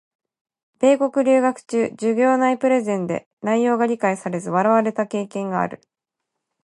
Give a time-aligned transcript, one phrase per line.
[0.79, 5.79] 米国留学中、授業内プレゼンで内容が理解されず笑われた経験がある。